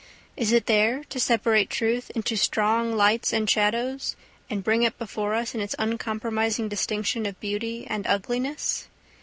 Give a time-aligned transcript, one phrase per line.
[0.35, 4.15] Is it there to separate truth into strong lights and shadows,
[4.49, 8.87] and bring it before us in its uncompromising distinction of beauty and ugliness?